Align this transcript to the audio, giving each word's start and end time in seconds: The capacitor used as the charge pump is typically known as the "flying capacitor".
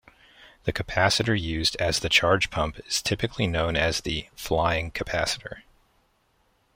The 0.63 0.73
capacitor 0.73 1.39
used 1.39 1.75
as 1.79 1.99
the 1.99 2.09
charge 2.09 2.49
pump 2.49 2.79
is 2.87 3.03
typically 3.03 3.45
known 3.45 3.75
as 3.75 4.01
the 4.01 4.29
"flying 4.35 4.89
capacitor". 4.89 5.61